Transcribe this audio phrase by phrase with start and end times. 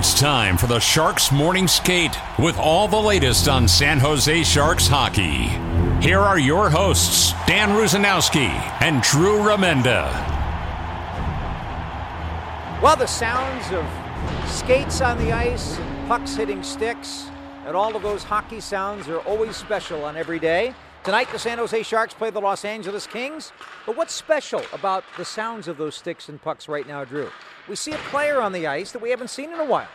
[0.00, 4.86] It's time for the Sharks Morning Skate with all the latest on San Jose Sharks
[4.86, 5.48] hockey.
[6.02, 8.48] Here are your hosts, Dan Rusanowsky
[8.80, 10.10] and Drew Remenda.
[12.80, 13.84] Well, the sounds of
[14.50, 17.26] skates on the ice, and pucks hitting sticks,
[17.66, 20.74] and all of those hockey sounds are always special on every day.
[21.02, 23.52] Tonight, the San Jose Sharks play the Los Angeles Kings.
[23.86, 27.30] But what's special about the sounds of those sticks and pucks right now, Drew?
[27.70, 29.88] We see a player on the ice that we haven't seen in a while.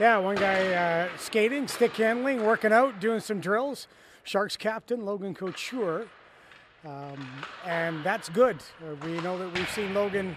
[0.00, 3.86] Yeah, one guy uh, skating, stick handling, working out, doing some drills.
[4.24, 6.06] Sharks captain Logan Couture.
[6.86, 7.28] Um,
[7.66, 8.56] and that's good.
[8.80, 10.34] Uh, we know that we've seen Logan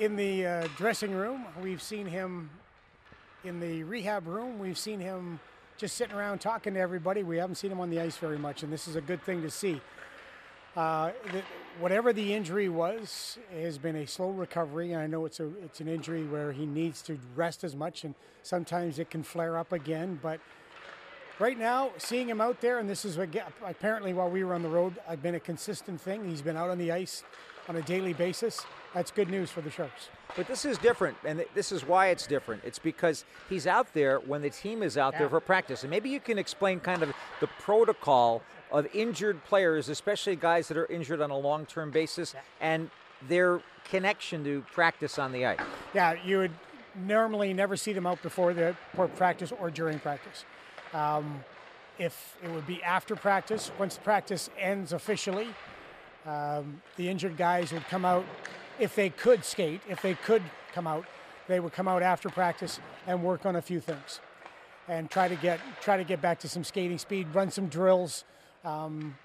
[0.00, 1.46] in the uh, dressing room.
[1.62, 2.50] We've seen him
[3.44, 4.58] in the rehab room.
[4.58, 5.38] We've seen him
[5.82, 7.24] just sitting around talking to everybody.
[7.24, 9.42] We haven't seen him on the ice very much, and this is a good thing
[9.42, 9.80] to see.
[10.76, 11.42] Uh, the,
[11.80, 14.92] whatever the injury was, has been a slow recovery.
[14.92, 18.04] And I know it's a it's an injury where he needs to rest as much,
[18.04, 20.20] and sometimes it can flare up again.
[20.22, 20.38] But
[21.40, 24.68] right now, seeing him out there, and this is apparently while we were on the
[24.68, 26.30] road, I've been a consistent thing.
[26.30, 27.24] He's been out on the ice
[27.68, 28.64] on a daily basis.
[28.94, 30.10] That's good news for the Sharks.
[30.36, 32.62] But this is different, and this is why it's different.
[32.64, 35.20] It's because he's out there when the team is out yeah.
[35.20, 35.82] there for practice.
[35.82, 40.76] And maybe you can explain kind of the protocol of injured players, especially guys that
[40.76, 42.90] are injured on a long term basis, and
[43.28, 45.60] their connection to practice on the ice.
[45.94, 46.52] Yeah, you would
[46.94, 50.44] normally never see them out before the before practice or during practice.
[50.94, 51.44] Um,
[51.98, 55.48] if it would be after practice, once practice ends officially,
[56.26, 58.24] um, the injured guys would come out
[58.78, 61.04] if they could skate, if they could come out,
[61.48, 64.20] they would come out after practice and work on a few things,
[64.88, 68.24] and try to get try to get back to some skating speed, run some drills,
[68.64, 69.16] um,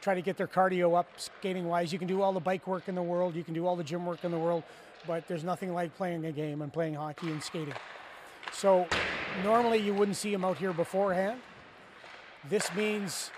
[0.00, 1.92] try to get their cardio up skating wise.
[1.92, 3.84] You can do all the bike work in the world, you can do all the
[3.84, 4.62] gym work in the world,
[5.06, 7.74] but there's nothing like playing a game and playing hockey and skating.
[8.52, 8.86] So
[9.44, 11.40] normally you wouldn't see them out here beforehand.
[12.48, 13.30] This means,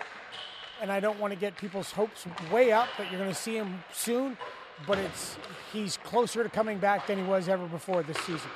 [0.81, 3.55] and I don't want to get people's hopes way up but you're going to see
[3.55, 4.37] him soon
[4.87, 5.37] but it's
[5.71, 8.49] he's closer to coming back than he was ever before this season.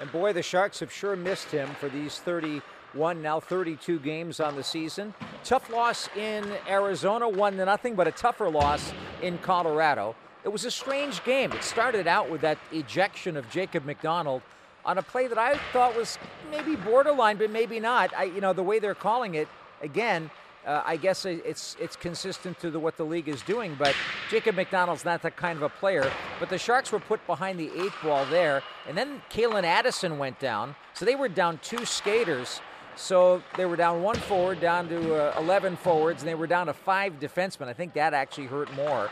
[0.00, 4.56] And boy, the Sharks have sure missed him for these 31, now 32 games on
[4.56, 5.14] the season.
[5.42, 10.14] Tough loss in Arizona, one to nothing, but a tougher loss in Colorado.
[10.44, 11.50] It was a strange game.
[11.52, 14.42] It started out with that ejection of Jacob MacDonald
[14.84, 16.18] on a play that I thought was
[16.50, 18.12] maybe borderline, but maybe not.
[18.16, 19.48] I, you know, the way they're calling it,
[19.82, 20.30] again,
[20.66, 23.76] uh, I guess it's it's consistent to the, what the league is doing.
[23.78, 23.94] But
[24.30, 26.10] Jacob MacDonald's not that kind of a player.
[26.40, 30.38] But the Sharks were put behind the eight ball there, and then Calen Addison went
[30.40, 32.60] down, so they were down two skaters.
[32.96, 36.66] So they were down one forward, down to uh, 11 forwards, and they were down
[36.68, 37.68] to five defensemen.
[37.68, 39.10] I think that actually hurt more.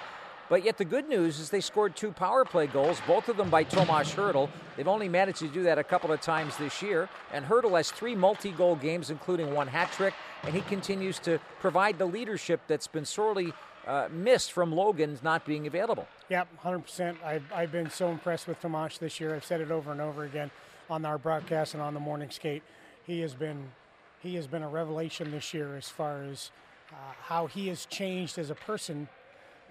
[0.49, 3.49] But yet the good news is they scored two power play goals, both of them
[3.49, 4.51] by Tomas Hertl.
[4.77, 7.09] They've only managed to do that a couple of times this year.
[7.33, 11.99] And Hertl has three multi-goal games, including one hat trick, and he continues to provide
[11.99, 13.53] the leadership that's been sorely
[13.87, 16.07] uh, missed from Logan's not being available.
[16.29, 17.17] Yep, 100%.
[17.23, 19.35] I've, I've been so impressed with Tomas this year.
[19.35, 20.51] I've said it over and over again
[20.91, 22.63] on our broadcast and on the morning skate.
[23.05, 23.73] He has been
[24.21, 26.51] he has been a revelation this year as far as
[26.91, 26.95] uh,
[27.25, 29.07] how he has changed as a person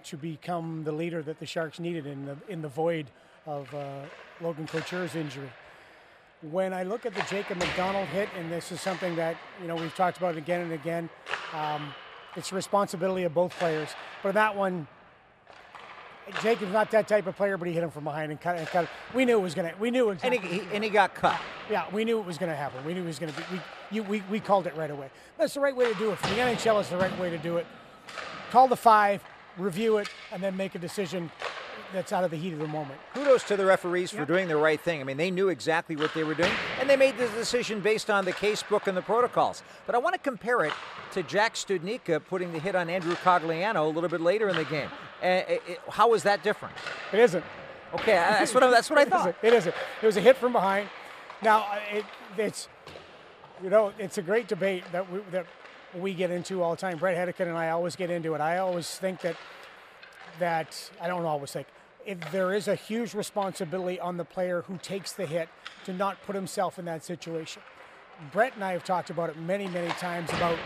[0.04, 3.06] to become the leader that the Sharks needed in the in the void
[3.46, 4.02] of uh,
[4.40, 5.50] Logan Couture's injury.
[6.50, 9.76] When I look at the Jacob MacDonald hit, and this is something that you know
[9.76, 11.08] we've talked about again and again,
[11.54, 11.94] um,
[12.36, 13.88] it's the responsibility of both players.
[14.22, 14.86] But that one,
[16.42, 18.58] Jacob's not that type of player, but he hit him from behind and cut.
[18.58, 18.88] And cut.
[19.14, 19.72] We knew it was gonna.
[19.78, 20.18] We knew it.
[20.22, 21.40] And, he, and he got cut.
[21.70, 22.84] Yeah, we knew it was gonna happen.
[22.84, 23.42] We knew it was gonna be.
[23.52, 25.08] We, you, we, we called it right away.
[25.38, 26.18] That's the right way to do it.
[26.18, 27.66] For the NHL, is the right way to do it.
[28.50, 29.22] Call the five
[29.58, 31.30] review it, and then make a decision
[31.92, 32.98] that's out of the heat of the moment.
[33.14, 35.00] Kudos to the referees for doing the right thing.
[35.00, 38.10] I mean, they knew exactly what they were doing, and they made the decision based
[38.10, 39.62] on the case book and the protocols.
[39.86, 40.72] But I want to compare it
[41.12, 44.64] to Jack Studnicka putting the hit on Andrew Cogliano a little bit later in the
[44.64, 44.88] game.
[45.22, 46.74] Uh, it, how was that different?
[47.12, 47.44] It isn't.
[47.94, 49.36] Okay, that's what I, that's what I thought.
[49.42, 49.54] It isn't.
[49.54, 49.74] it isn't.
[50.02, 50.88] It was a hit from behind.
[51.42, 52.04] Now it,
[52.36, 52.68] it's
[53.62, 55.46] you know it's a great debate that we, that
[55.96, 56.98] we get into all the time.
[56.98, 58.40] Brett Hedican and I always get into it.
[58.40, 59.36] I always think that
[60.40, 61.68] that I don't always think
[62.06, 65.48] if there is a huge responsibility on the player who takes the hit
[65.84, 67.62] to not put himself in that situation.
[68.32, 70.58] Brett and I have talked about it many, many times about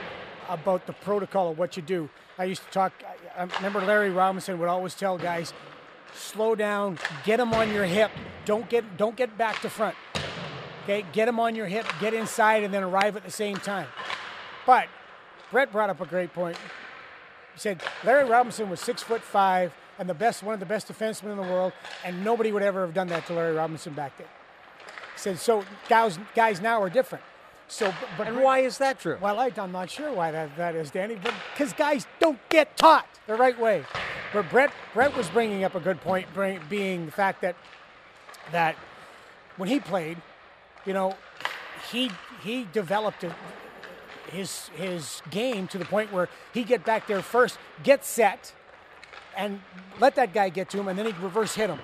[0.48, 2.08] about the protocol of what you do.
[2.38, 2.92] I used to talk.
[3.36, 5.52] I remember Larry Robinson would always tell guys,
[6.14, 8.10] slow down, get them on your hip.
[8.44, 9.94] Don't get don't get back to front.
[10.84, 13.88] Okay, get them on your hip, get inside, and then arrive at the same time.
[14.64, 14.88] But
[15.50, 16.56] Brett brought up a great point.
[17.54, 20.88] He said Larry Robinson was six foot five and the best, one of the best
[20.88, 21.72] defensemen in the world,
[22.04, 24.28] and nobody would ever have done that to Larry Robinson back then.
[25.14, 25.64] He said so.
[25.88, 27.24] Guys, guys now are different.
[27.66, 29.18] So, but and why is that true?
[29.20, 32.76] Well, I, am not sure why that, that is, Danny, but because guys don't get
[32.78, 33.84] taught the right way.
[34.32, 37.56] But Brett, Brett was bringing up a good point, bring, being the fact that
[38.52, 38.76] that
[39.58, 40.16] when he played,
[40.86, 41.14] you know,
[41.90, 42.10] he
[42.42, 43.34] he developed a,
[44.30, 48.52] his his game to the point where he get back there first, get set,
[49.36, 49.60] and
[50.00, 51.78] let that guy get to him, and then he reverse hit him.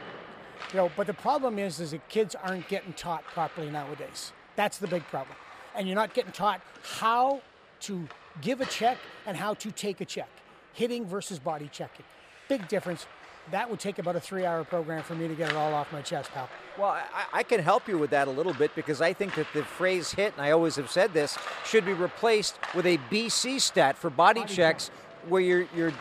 [0.73, 4.33] You know, but the problem is, is that kids aren't getting taught properly nowadays.
[4.57, 5.37] That's the big problem,
[5.75, 7.43] and you're not getting taught how
[7.81, 8.09] to
[8.41, 10.29] give a check and how to take a check,
[10.73, 12.05] hitting versus body checking.
[12.49, 13.07] Big difference.
[13.51, 16.01] That would take about a three-hour program for me to get it all off my
[16.01, 16.49] chest, pal.
[16.79, 19.47] Well, I, I, can help you with that a little bit because I think that
[19.53, 23.61] the phrase hit, and I always have said this, should be replaced with a BC
[23.61, 25.31] stat for body, body checks check.
[25.31, 25.93] where you're, you're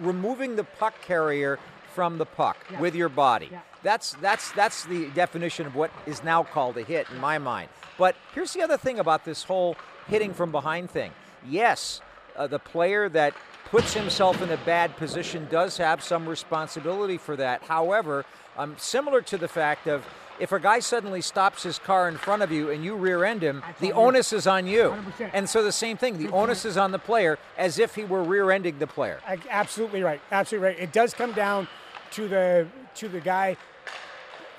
[0.00, 1.58] removing the puck carrier
[1.94, 2.80] from the puck yeah.
[2.80, 3.48] with your body.
[3.52, 3.60] Yeah.
[3.82, 7.68] That's that's that's the definition of what is now called a hit in my mind.
[7.98, 9.76] But here's the other thing about this whole
[10.08, 11.10] hitting from behind thing.
[11.48, 12.00] Yes,
[12.36, 13.34] uh, the player that
[13.72, 17.62] puts himself in a bad position does have some responsibility for that.
[17.62, 18.26] However,
[18.58, 20.04] um, similar to the fact of
[20.38, 23.42] if a guy suddenly stops his car in front of you and you rear end
[23.42, 24.94] him, That's the onus is on you.
[25.18, 25.30] 100%.
[25.32, 28.22] And so the same thing, the onus is on the player as if he were
[28.22, 29.20] rear ending the player.
[29.48, 30.20] Absolutely right.
[30.30, 30.78] Absolutely right.
[30.78, 31.66] It does come down
[32.10, 32.66] to the
[32.96, 33.56] to the guy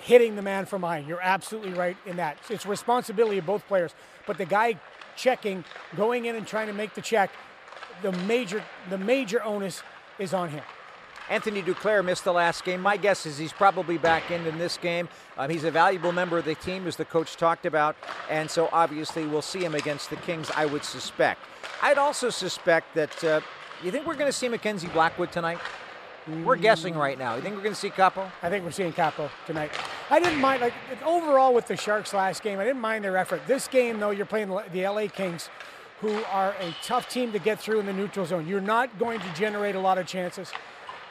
[0.02, 1.08] hitting the man from behind.
[1.08, 2.40] You're absolutely right in that.
[2.50, 3.94] It's responsibility of both players.
[4.26, 4.80] But the guy
[5.16, 5.64] checking,
[5.96, 7.30] going in and trying to make the check,
[8.04, 9.82] the major the major onus
[10.20, 10.64] is on him.
[11.30, 12.82] Anthony Duclair missed the last game.
[12.82, 15.08] My guess is he's probably back in in this game.
[15.38, 17.96] Um, he's a valuable member of the team, as the coach talked about,
[18.30, 20.52] and so obviously we'll see him against the Kings.
[20.56, 21.40] I would suspect.
[21.82, 23.24] I'd also suspect that.
[23.24, 23.42] Uh,
[23.84, 25.60] you think we're going to see Mackenzie Blackwood tonight?
[26.46, 27.36] We're guessing right now.
[27.36, 28.32] You think we're going to see Kaapo?
[28.42, 29.72] I think we're seeing Kaapo tonight.
[30.10, 30.74] I didn't mind, like,
[31.06, 33.42] overall with the Sharks last game, I didn't mind their effort.
[33.46, 35.50] This game, though, you're playing the LA Kings,
[36.04, 38.46] who are a tough team to get through in the neutral zone.
[38.46, 40.52] You're not going to generate a lot of chances.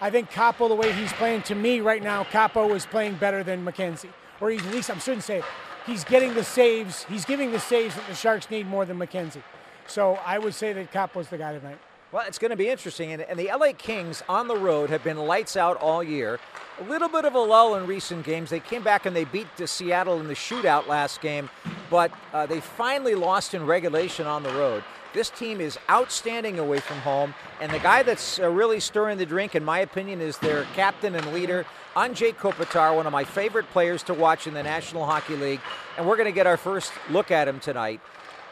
[0.03, 3.43] I think Kaapo, the way he's playing, to me right now, Kaapo is playing better
[3.43, 4.11] than Mackenzie.
[4.39, 5.43] Or he's, at least, I shouldn't say.
[5.87, 7.05] He's getting the saves.
[7.05, 9.43] He's giving the saves that the Sharks need more than Mackenzie.
[9.87, 11.79] So I would say that Kaapo's the guy tonight.
[12.13, 13.13] Well, it's going to be interesting.
[13.13, 16.39] And, and, the LA Kings on the road have been lights out all year.
[16.81, 18.51] A little bit of a lull in recent games.
[18.51, 21.49] They came back and they beat the Seattle in the shootout last game,
[21.93, 24.83] but uh, they finally lost in regulation on the road.
[25.13, 29.27] This team is outstanding away from home, and the guy that's uh, really stirring the
[29.27, 33.69] drink, in my opinion, is their captain and leader, Anze Kopitar, one of my favorite
[33.73, 35.61] players to watch in the National Hockey League.
[35.99, 38.01] And we're going to get our first look at him tonight.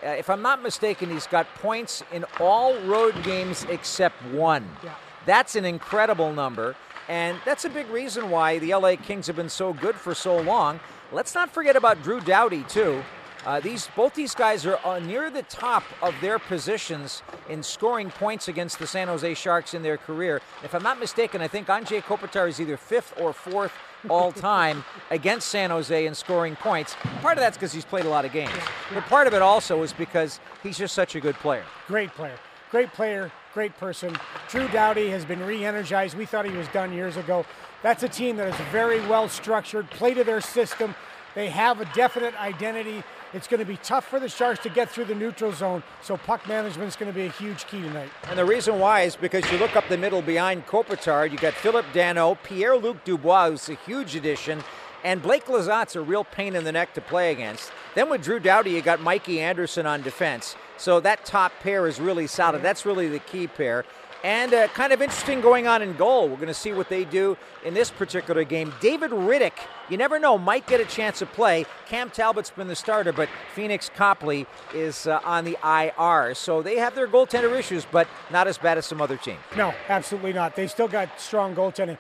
[0.04, 4.68] Uh, if I'm not mistaken, he's got points in all road games except one.
[4.84, 4.94] Yeah.
[5.24, 6.76] That's an incredible number,
[7.08, 10.38] and that's a big reason why the LA Kings have been so good for so
[10.38, 10.78] long.
[11.10, 13.02] Let's not forget about Drew Doughty, too.
[13.46, 18.10] Uh, these both these guys are uh, near the top of their positions in scoring
[18.10, 20.42] points against the San Jose Sharks in their career.
[20.62, 23.72] If I'm not mistaken, I think Anze Kopitar is either fifth or fourth
[24.08, 26.96] all time against San Jose in scoring points.
[27.22, 28.52] Part of that's because he's played a lot of games,
[28.92, 31.64] but part of it also is because he's just such a good player.
[31.86, 32.36] Great player,
[32.70, 34.14] great player, great person.
[34.48, 36.16] Drew Doughty has been re-energized.
[36.16, 37.46] We thought he was done years ago.
[37.82, 40.94] That's a team that is very well structured, play to their system.
[41.34, 43.02] They have a definite identity.
[43.32, 46.16] It's going to be tough for the Sharks to get through the neutral zone, so
[46.16, 48.10] puck management is going to be a huge key tonight.
[48.28, 51.54] And the reason why is because you look up the middle behind Kopitar, you got
[51.54, 54.64] Phillip Danault, Pierre Luc Dubois, who's a huge addition,
[55.04, 57.70] and Blake Lizotte's a real pain in the neck to play against.
[57.94, 60.56] Then with Drew Doughty, you got Mikey Anderson on defense.
[60.76, 62.62] So that top pair is really solid.
[62.62, 63.84] That's really the key pair.
[64.22, 66.28] And uh, kind of interesting going on in goal.
[66.28, 68.72] We're going to see what they do in this particular game.
[68.80, 69.58] David Rittich,
[69.88, 71.64] you never know, might get a chance to play.
[71.86, 76.34] Cam Talbot's been the starter, but Phoenix Copley is uh, on the IR.
[76.34, 79.38] So they have their goaltender issues, but not as bad as some other teams.
[79.56, 80.54] No, absolutely not.
[80.54, 81.96] They've still got strong goaltending.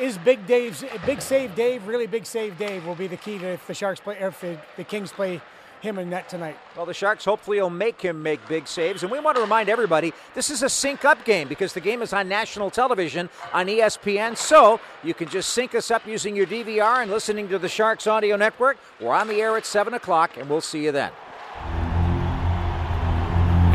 [0.00, 3.46] Is Big Dave's big save Dave, really big save Dave will be the key to
[3.46, 5.40] if the Sharks play, if the, the Kings play
[5.84, 6.56] him in net tonight.
[6.76, 9.04] Well, the Sharks hopefully will make him make big saves.
[9.04, 12.02] And we want to remind everybody this is a sync up game because the game
[12.02, 14.36] is on national television on ESPN.
[14.36, 18.08] So you can just sync us up using your DVR and listening to the Sharks
[18.08, 18.78] Audio Network.
[19.00, 21.12] We're on the air at 7 o'clock, and we'll see you then.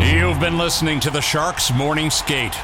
[0.02, 2.56] You've been listening to the Sharks Morning Skate.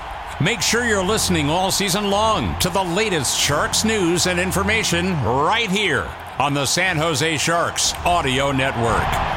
[0.41, 5.69] Make sure you're listening all season long to the latest Sharks news and information right
[5.69, 6.09] here
[6.39, 9.34] on the San Jose Sharks Audio Network.